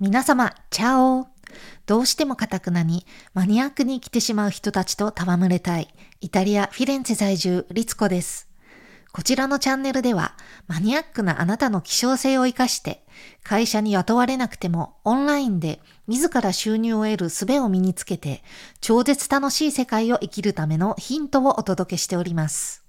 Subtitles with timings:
[0.00, 1.26] 皆様、チャオ
[1.86, 3.04] どうしてもカタクナに
[3.34, 5.88] マニアックに生きてしまう人たちと戯れたい、
[6.20, 8.48] イタリア・フィレンツェ在住、リツコです。
[9.10, 10.36] こちらのチャンネルでは、
[10.68, 13.04] マニアックなあなたの希少性を活かして、
[13.42, 18.44] 会社に雇われなくてもオンラインで自ら収入を得る術を身につけて、
[18.80, 22.84] 超絶楽しい世界を生きるためのヒントをお届けしております。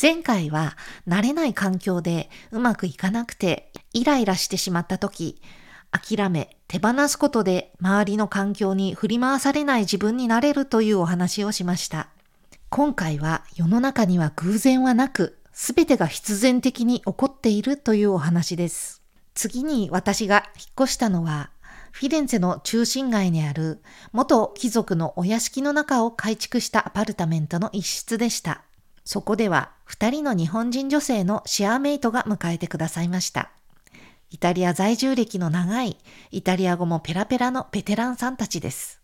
[0.00, 0.76] 前回は
[1.08, 5.40] 慣れない環境でうまくいかなくてイライラしてしまった時、
[5.94, 12.08] 諦め、手放すことで周りの環境に振り回されない自分になれるというお話をしました。
[12.68, 19.02] 今回は世の中には偶然はなく、すべてが必然的に起こっているというお話です。
[19.34, 21.50] 次に私が引っ越したのは、
[21.92, 23.80] フィレンツェの中心街にある
[24.10, 28.62] 元貴族のお屋敷の中を改築したアパルタメントの一室でした。
[29.04, 33.52] そこでは二人の日本人女性のシェアメイトが迎えてくださいました。
[34.34, 35.96] イタリア在住歴の長い、
[36.32, 39.00] イタリア語もペラペラのベテランさんたちです。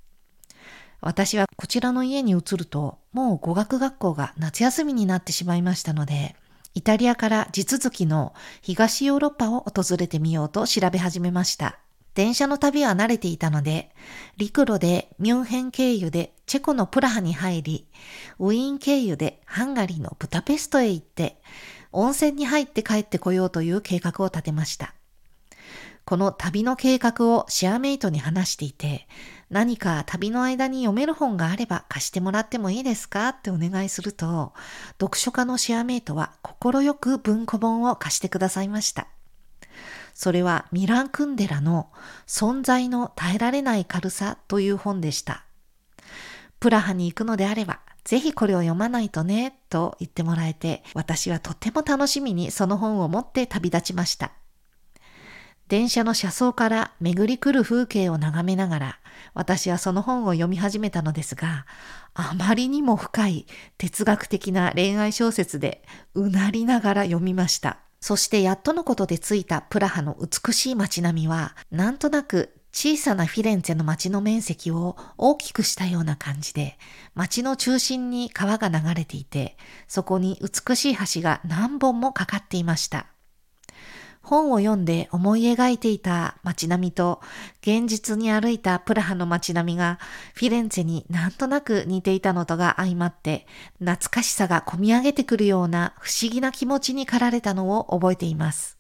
[1.01, 6.35] 私はこちらの家に移ると、もう語学学校が夏休みになってしまいましたので、
[6.75, 11.79] イタリアから地続きの東ヨーロッパを訪れてみようと調べ始めました。
[12.15, 13.95] 電車の旅は慣れていたので、
[14.37, 17.87] 陸路でミュンヘン経由でチェコのプラハに入り、
[18.41, 21.41] ウィーン経由でハンガリーのブタペストへ行って、
[21.93, 24.93] 温泉に入って帰ってこようという計画を立てました。
[26.05, 29.07] この旅の計画をシェアメイトに話していて、
[29.49, 33.29] 何か旅の間に読める本があれば貸してもらってもいいですか？
[33.29, 34.53] ってお願いすると、
[35.01, 39.07] 読書家のシェアメイトは快く文庫本を貸してくださいました。
[40.15, 41.91] それはミラン・クンデラの
[42.27, 45.45] 存在の耐えられない軽さという本でした。
[46.59, 54.33] プラハに行くのであれば、ぜひこれを読まないとね、と言ってもらえて、私はとても楽しみにその本を持って旅立ちました。
[55.71, 58.99] 電車の車窓から巡り来る風景を眺めながら、
[59.35, 61.65] 私はその本を読み始めたのですが、
[62.13, 63.47] あまりにも深い
[63.79, 67.79] 哲学的な恋愛小説で、うなりながら読みました。
[68.01, 76.79] そしてやっとのことで着いたプラハの美しい街並みは、なんとなく小さなフィレンツェの街の面積を大きくしたような感じで、
[77.15, 83.07] 街の中心に川が流れていて、そこに美しい橋が何本もかかっていました。
[84.23, 87.21] 本を読んで思い描いていた街並みと
[87.63, 89.99] 現実に歩いたプラハの街並みが
[90.35, 93.47] フィレンツェになんとなく似ていたのとが相まって
[93.79, 98.79] 懐かしさが込み上げてくるような不思議な気持ちに駆られたのを覚えています。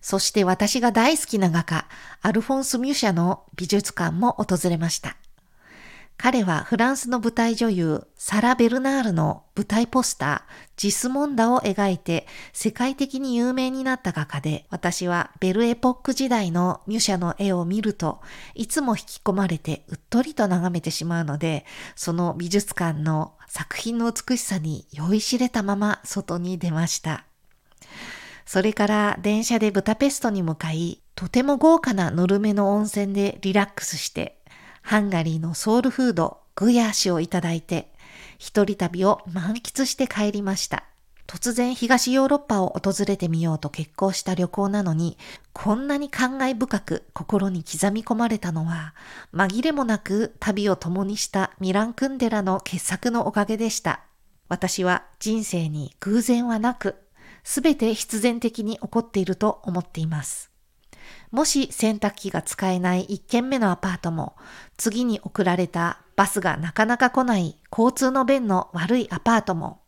[0.00, 1.86] そして私が大好きな画家、
[2.22, 5.16] アルフォンス・ミュシャの美術館も訪れました。
[6.16, 18.20] 彼はフランスの舞台女優サラ・ベルナールの舞台ポスタージスモンダを描いて世界的に有名になった画家で私はベルエポック時代のミュシャの絵を見ると
[18.54, 27.26] いつも引き込まれてうっとりと眺めてしまうのでその美術館の作品の美しさに酔いしれたまま外に出ました。
[28.46, 34.38] それから電車でブタペストに向かいとても豪華なぬるめの温泉でリラックスして
[34.84, 37.90] ハンガリーのソウルフード、グヤーシをいただいて、
[38.38, 40.84] 一人旅を満喫して帰りました。
[41.26, 45.16] 突然東ヨーロッパを訪れてみようと決行した旅行なのに、
[45.54, 48.94] こんなに感慨深く心に刻み込まれたのは、
[49.32, 54.00] 紛れもなく旅を共にしたミラン・クンデラの傑作のおかげでした。
[54.50, 56.96] 私は人生に偶然はなく、
[57.42, 60.53] すべて必然的に起こっていると思っています。
[61.30, 64.36] もし洗濯機が使えない1軒目のアパートも、
[64.76, 69.80] 次に送られたバスがなかなか来ない交通の便の悪いアパートも、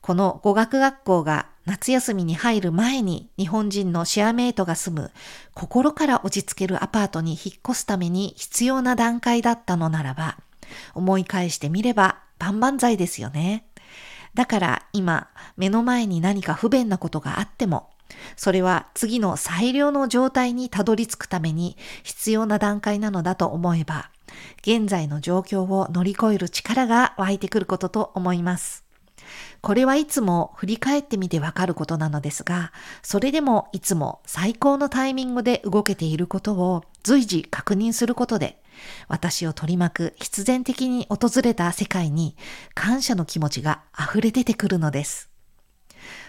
[0.00, 5.12] この語学学校が夏休みに入る前に日本人のシェアメイトが住む
[5.54, 10.36] 心から落ち着けるアパートに引っ越すために必要な段階だったのならば、
[10.94, 13.64] 思い返してみれば万々歳ですよね。
[14.34, 17.90] だから今目の前に何か不便なことがあっても
[18.36, 24.10] それは次の最良の状態にたどり着くために必要な段階なのだと思えば、
[24.62, 28.84] 現在の状況を乗り越える力が湧いてくることと思います。
[29.60, 32.72] これはいつも振り返ってみてわかることなのですが、
[33.02, 38.60] それでもいつも最高のタイミングで動けていることを随時確認することで、
[39.08, 42.36] 私を取り巻く必然的に訪れた世界に
[42.74, 45.31] 感謝の気持ちが溢れ出てくるのです。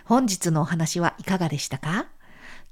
[0.06, 2.08] 本日のお話はいかがでしたか？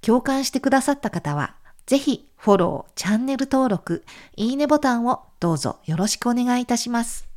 [0.01, 1.55] 共感してくださった方は、
[1.85, 4.03] ぜひフォロー、チャンネル登録、
[4.35, 7.27] いいねボタンをどうぞよろしくお願いいたします。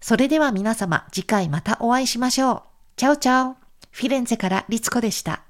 [0.00, 2.62] それでは皆様次回またお会いしましょう。
[2.96, 3.56] チャオチャオ。
[3.90, 5.42] フィレンツェからリツコでした。